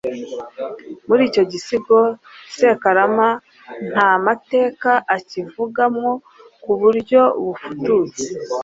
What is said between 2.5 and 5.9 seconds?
Sekarama ntamateka akivuga